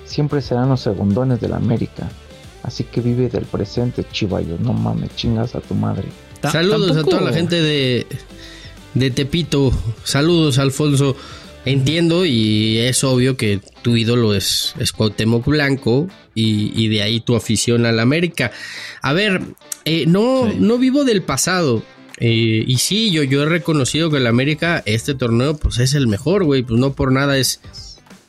[0.04, 2.08] Siempre serán los segundones de la América.
[2.62, 4.60] Así que vive del presente, chivallos.
[4.60, 6.08] No mames, chingas a tu madre.
[6.42, 8.06] Saludos a toda la gente de,
[8.98, 9.72] de Tepito.
[10.04, 11.16] Saludos, Alfonso.
[11.64, 17.20] Entiendo y es obvio que tu ídolo es, es Cuauhtémoc Blanco y, y de ahí
[17.20, 18.52] tu afición al América.
[19.02, 19.42] A ver,
[19.84, 21.82] eh, no, no vivo del pasado.
[22.20, 26.06] Eh, y sí, yo, yo he reconocido que el América, este torneo, pues es el
[26.06, 26.62] mejor, güey.
[26.62, 27.60] Pues no por nada es,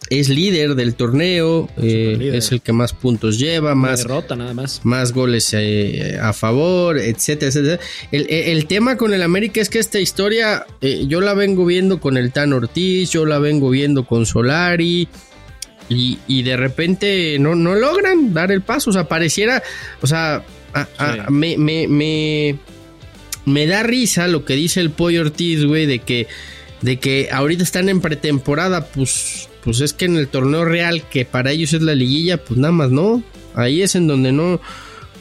[0.10, 4.54] es líder del torneo, eh, es el que más puntos lleva, Una más, derrota nada
[4.54, 4.82] más.
[4.84, 7.80] más goles eh, a favor, etcétera, etcétera.
[8.12, 12.00] El, el tema con el América es que esta historia eh, yo la vengo viendo
[12.00, 15.08] con el Tan Ortiz, yo la vengo viendo con Solari.
[15.92, 18.92] Y, y de repente no, no logran dar el paso.
[18.92, 19.64] O sea, pareciera.
[20.04, 20.44] O sea,
[20.74, 22.60] a- a- me, me, me,
[23.46, 26.28] me da risa lo que dice el Pollo Ortiz, güey, de que,
[26.82, 28.86] de que ahorita están en pretemporada.
[28.86, 32.60] Pues, pues es que en el torneo real, que para ellos es la liguilla, pues
[32.60, 33.22] nada más no.
[33.54, 34.60] Ahí es en donde no,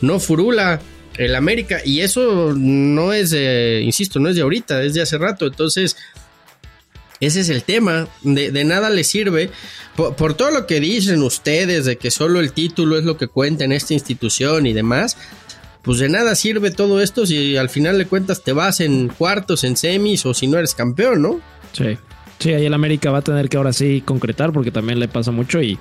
[0.00, 0.80] no furula
[1.18, 1.82] el América.
[1.84, 5.48] Y eso no es, de, insisto, no es de ahorita, es de hace rato.
[5.48, 5.98] Entonces,
[7.20, 8.08] ese es el tema.
[8.22, 9.50] De, nada le sirve.
[9.94, 13.26] Por, por todo lo que dicen ustedes, de que solo el título es lo que
[13.26, 15.18] cuenta en esta institución y demás.
[15.82, 19.62] Pues de nada sirve todo esto si al final de cuentas te vas en cuartos,
[19.64, 21.40] en semis o si no eres campeón, ¿no?
[21.74, 21.98] Sí.
[22.38, 25.32] Sí, ahí el América va a tener que ahora sí concretar porque también le pasa
[25.32, 25.78] mucho y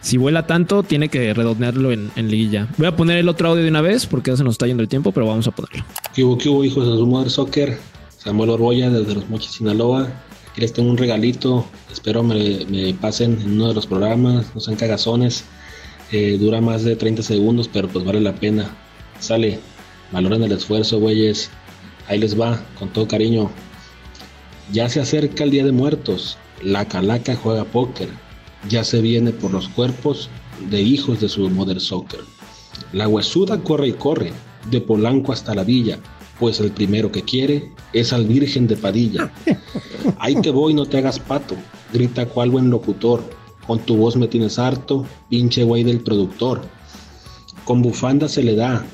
[0.00, 2.68] si vuela tanto tiene que redondearlo en, en liguilla.
[2.78, 4.82] Voy a poner el otro audio de una vez porque ya se nos está yendo
[4.82, 5.84] el tiempo, pero vamos a ponerlo.
[6.14, 7.78] ¿Qué hubo, qué hubo, hijos de su Mother Soccer?
[8.18, 10.08] Samuel Orboya desde Los Mochis, Sinaloa.
[10.50, 11.64] Aquí les tengo un regalito.
[11.90, 14.54] Espero me, me pasen en uno de los programas.
[14.54, 15.44] No sean cagazones.
[16.12, 18.76] Eh, dura más de 30 segundos, pero pues vale la pena.
[19.20, 19.60] Sale.
[20.12, 21.50] Valoren el esfuerzo, güeyes.
[22.08, 23.50] Ahí les va, con todo cariño.
[24.72, 26.38] Ya se acerca el Día de Muertos.
[26.62, 28.08] La Calaca juega póker.
[28.68, 30.28] Ya se viene por los cuerpos
[30.70, 32.20] de hijos de su Mother Soccer.
[32.92, 34.32] La huesuda corre y corre,
[34.70, 35.98] de Polanco hasta la villa,
[36.38, 39.32] pues el primero que quiere es al Virgen de Padilla.
[40.18, 41.56] Ahí te voy, no te hagas pato,
[41.92, 43.22] grita cual buen locutor.
[43.66, 46.62] Con tu voz me tienes harto, pinche güey del productor.
[47.64, 48.84] Con bufanda se le da,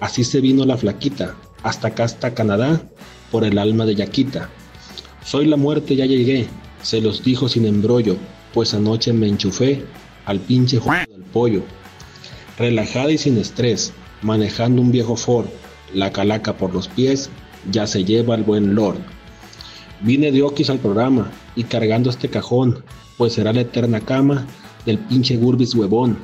[0.00, 2.82] así se vino la flaquita, hasta acá hasta Canadá,
[3.30, 4.50] por el alma de Yaquita.
[5.28, 6.46] Soy la muerte, ya llegué,
[6.80, 8.16] se los dijo sin embrollo,
[8.54, 9.84] pues anoche me enchufé
[10.24, 11.62] al pinche juego del pollo.
[12.56, 15.48] Relajada y sin estrés, manejando un viejo Ford,
[15.92, 17.28] la calaca por los pies,
[17.70, 18.96] ya se lleva el buen Lord.
[20.00, 22.82] Vine de Oquis al programa y cargando este cajón,
[23.18, 24.46] pues será la eterna cama
[24.86, 26.16] del pinche Gurbis huevón.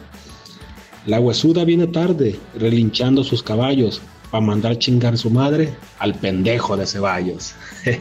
[1.05, 4.01] La huesuda viene tarde, relinchando sus caballos,
[4.35, 7.55] pa' mandar chingar su madre al pendejo de Ceballos.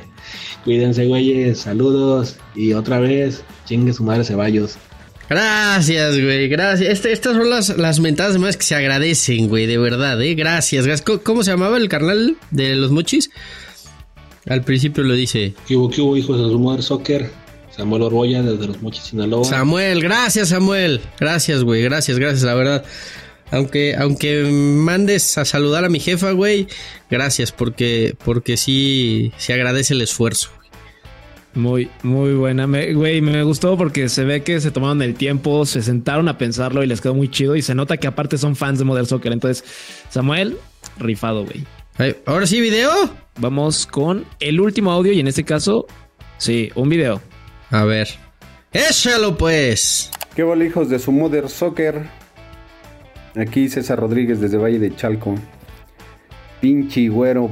[0.66, 4.78] Cuídense, güeyes, saludos y otra vez, chingue su madre Ceballos.
[5.30, 6.90] Gracias, güey, gracias.
[6.90, 10.34] Este- estas son las, las mentadas más que se agradecen, güey, de verdad, ¿eh?
[10.34, 11.04] Gracias.
[11.04, 13.30] ¿Cómo, cómo se llamaba el carnal de los mochis?
[14.48, 15.54] Al principio lo dice.
[15.68, 17.30] ¿Qué hubo, qué hubo, hijos de su Mother Soccer?
[17.70, 19.46] Samuel Orboya desde los Mochis, Sinaloa.
[19.46, 21.00] Samuel, gracias, Samuel.
[21.20, 22.86] Gracias, güey, gracias, gracias, la verdad.
[23.54, 26.68] Aunque, aunque mandes a saludar a mi jefa, güey,
[27.10, 30.50] gracias, porque, porque sí, se agradece el esfuerzo.
[31.54, 32.66] Muy, muy buena.
[32.66, 36.40] Me- Güey, me gustó porque se ve que se tomaron el tiempo, se sentaron a
[36.40, 37.56] pensarlo y les quedó muy chido.
[37.56, 39.32] Y se nota que aparte son fans de Modern Soccer.
[39.32, 39.64] Entonces,
[40.10, 40.58] Samuel,
[40.98, 42.14] rifado, güey.
[42.26, 42.92] Ahora sí, video.
[43.38, 45.86] Vamos con el último audio y en este caso,
[46.40, 47.22] sí, un video.
[47.70, 48.10] A ver.
[48.72, 50.10] Échalo pues.
[50.36, 52.02] ¿Qué bola hijos de su Mother Soccer?
[53.36, 55.36] Aquí César Rodríguez desde Valle de Chalco.
[56.62, 57.50] Pinche güero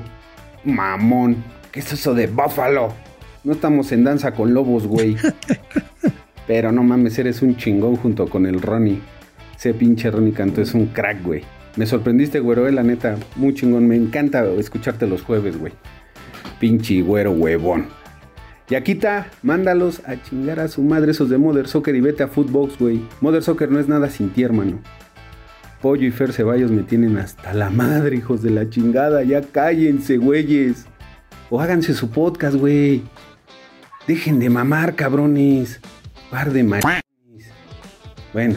[0.63, 1.43] mamón.
[1.71, 2.93] ¿Qué es eso de Buffalo?
[3.43, 5.17] No estamos en danza con lobos, güey.
[6.47, 8.99] Pero no mames, eres un chingón junto con el Ronnie.
[9.57, 11.43] Ese pinche Ronnie Canto es un crack, güey.
[11.77, 13.17] Me sorprendiste, güero, eh, la neta.
[13.35, 13.87] Muy chingón.
[13.87, 15.73] Me encanta escucharte los jueves, güey.
[16.59, 17.87] Pinche güero huevón.
[18.69, 22.77] Yaquita, mándalos a chingar a su madre esos de Mother Soccer y vete a Footbox,
[22.79, 23.01] güey.
[23.19, 24.79] Mother Soccer no es nada sin ti, hermano.
[25.81, 29.23] Pollo y Fer Ceballos me tienen hasta la madre, hijos de la chingada.
[29.23, 30.85] Ya cállense, güeyes.
[31.49, 33.01] O háganse su podcast, güey.
[34.07, 35.79] Dejen de mamar, cabrones.
[36.29, 36.81] Par de mar...
[38.31, 38.55] Bueno.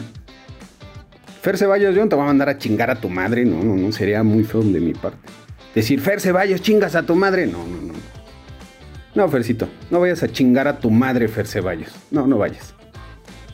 [1.41, 3.43] Fer Ceballos, yo no te voy a mandar a chingar a tu madre.
[3.43, 3.91] No, no, no.
[3.91, 5.27] Sería muy feo de mi parte.
[5.73, 7.47] Decir, Fer Ceballos, chingas a tu madre.
[7.47, 7.93] No, no, no.
[9.15, 9.67] No, Fercito.
[9.89, 11.91] No vayas a chingar a tu madre, Fer Ceballos.
[12.11, 12.75] No, no vayas.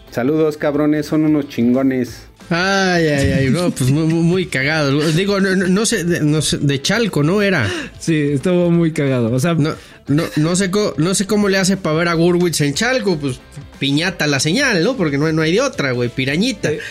[0.10, 1.06] Saludos, cabrones.
[1.06, 2.28] Son unos chingones.
[2.54, 5.00] Ay, ay, ay, no, pues muy, muy cagado.
[5.14, 7.42] Digo, no, no, no, sé, de, no, sé, de Chalco, ¿no?
[7.42, 7.66] Era.
[7.98, 9.32] Sí, estuvo muy cagado.
[9.32, 9.74] O sea, no,
[10.08, 13.18] no, no, sé, cómo, no sé cómo le hace para ver a Gurwitz en Chalco,
[13.18, 13.40] pues
[13.80, 14.98] piñata la señal, ¿no?
[14.98, 16.74] Porque no, no hay de otra, güey, pirañita.
[16.74, 16.82] Eh,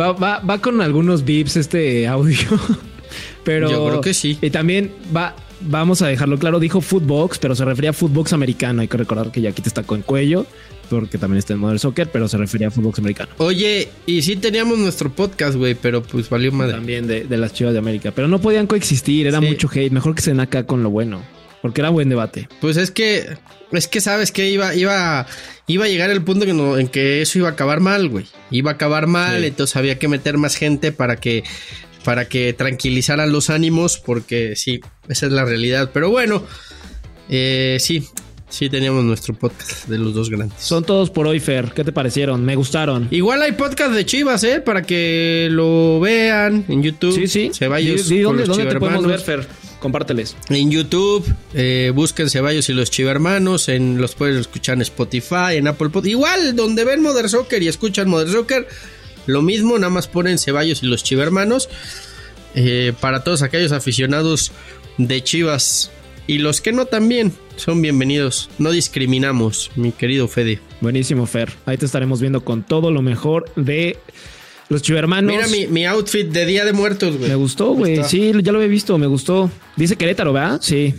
[0.00, 2.46] va, va, va con algunos bips este audio.
[3.44, 3.68] Pero.
[3.68, 4.38] Yo creo que sí.
[4.40, 5.34] Y también va.
[5.66, 8.82] Vamos a dejarlo claro, dijo Footbox, pero se refería a Footbox americano.
[8.82, 10.46] Hay que recordar que ya aquí te está con cuello
[10.88, 13.30] porque también está en Modern Soccer, pero se refería a fútbol americano.
[13.38, 16.74] Oye, y sí teníamos nuestro podcast, güey, pero pues valió madre.
[16.74, 19.46] También de, de, las chivas de América, pero no podían coexistir, era sí.
[19.46, 19.92] mucho hate.
[19.92, 21.22] Mejor que se acá con lo bueno,
[21.62, 22.48] porque era buen debate.
[22.60, 23.36] Pues es que,
[23.72, 25.26] es que sabes que iba, iba,
[25.66, 28.26] iba a llegar el punto que no, en que eso iba a acabar mal, güey.
[28.50, 29.46] Iba a acabar mal, sí.
[29.46, 31.44] entonces había que meter más gente para que
[32.04, 35.90] para que tranquilizaran los ánimos, porque sí, esa es la realidad.
[35.92, 36.44] Pero bueno,
[37.28, 38.06] eh, sí,
[38.54, 40.60] Sí, teníamos nuestro podcast de los dos grandes.
[40.60, 41.72] Son todos por hoy, Fer.
[41.74, 42.44] ¿Qué te parecieron?
[42.44, 43.08] Me gustaron.
[43.10, 44.60] Igual hay podcast de Chivas, ¿eh?
[44.60, 47.16] Para que lo vean en YouTube.
[47.16, 47.50] Sí, sí.
[47.52, 48.02] Ceballos.
[48.02, 49.48] Sí, ¿dónde, ¿dónde te podemos ver, Fer?
[49.80, 50.36] Compárteles.
[50.50, 53.68] En YouTube, eh, busquen Ceballos y los Chivermanos.
[53.68, 56.12] En, los pueden escuchar en Spotify, en Apple Podcast.
[56.12, 58.68] Igual, donde ven Mother Soccer y escuchan Mother Soccer,
[59.26, 61.68] lo mismo, nada más ponen Ceballos y los Chivermanos.
[62.54, 64.52] Eh, para todos aquellos aficionados
[64.96, 65.90] de Chivas
[66.26, 68.48] y los que no también son bienvenidos.
[68.58, 70.60] No discriminamos, mi querido Fede.
[70.80, 71.52] Buenísimo, Fer.
[71.66, 73.98] Ahí te estaremos viendo con todo lo mejor de
[74.68, 75.30] los chivermanos.
[75.30, 77.28] Mira mi, mi outfit de Día de Muertos, güey.
[77.28, 78.02] Me gustó, güey.
[78.04, 79.50] Sí, ya lo había visto, me gustó.
[79.76, 80.60] Dice Querétaro, ¿verdad?
[80.62, 80.94] Sí.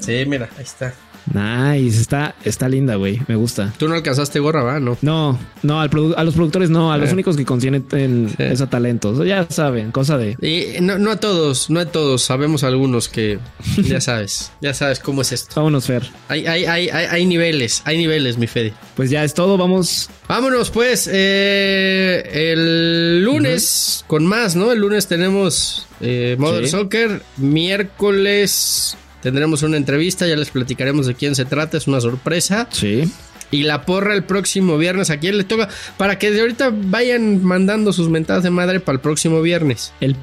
[0.00, 0.94] Sí, mira, ahí está.
[1.32, 3.20] Nice, está, está linda, güey.
[3.26, 3.72] Me gusta.
[3.78, 4.80] Tú no alcanzaste gorra, ¿va?
[4.80, 4.96] No.
[5.02, 7.12] No, no, al a los productores no, a los eh.
[7.14, 8.34] únicos que consiguen sí.
[8.38, 9.24] ese talento.
[9.24, 10.36] Ya saben, cosa de.
[10.40, 12.22] Y no, no a todos, no a todos.
[12.22, 13.38] Sabemos algunos que
[13.82, 15.54] ya sabes, ya sabes cómo es esto.
[15.56, 16.08] Vámonos, Fer.
[16.28, 18.72] Hay, hay, hay, hay, hay niveles, hay niveles, mi Fede.
[18.94, 20.08] Pues ya es todo, vamos.
[20.28, 21.08] Vámonos, pues.
[21.12, 24.06] Eh, el lunes uh -huh.
[24.06, 24.72] con más, ¿no?
[24.72, 26.70] El lunes tenemos eh, Mother sí.
[26.70, 27.22] Soccer.
[27.36, 32.68] Miércoles Tendremos una entrevista, ya les platicaremos de quién se trata, es una sorpresa.
[32.70, 33.10] Sí.
[33.50, 35.10] Y la porra el próximo viernes.
[35.10, 35.68] ¿A quién le toca?
[35.96, 39.92] Para que de ahorita vayan mandando sus mentadas de madre para el próximo viernes.
[40.00, 40.14] El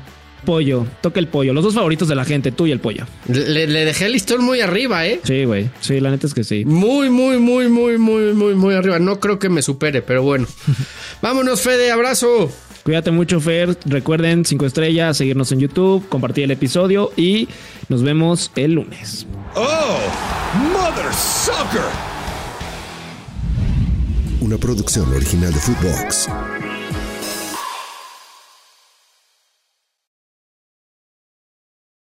[0.45, 1.51] pollo, toca el pollo.
[1.51, 3.05] Los dos favoritos de la gente, tú y el pollo.
[3.27, 5.19] Le, le dejé el listón muy arriba, ¿eh?
[5.25, 5.69] Sí, güey.
[5.81, 6.63] Sí, la neta es que sí.
[6.63, 8.99] Muy, muy, muy, muy, muy, muy, muy arriba.
[8.99, 10.47] No creo que me supere, pero bueno.
[11.21, 12.49] Vámonos, Fede, abrazo.
[12.83, 13.77] Cuídate mucho, Fer.
[13.85, 17.47] Recuerden, 5 estrellas, seguirnos en YouTube, compartir el episodio y
[17.87, 19.25] nos vemos el lunes.
[19.55, 19.99] ¡Oh!
[20.73, 21.81] ¡Mother Soccer!
[24.41, 26.27] Una producción original de Footbox.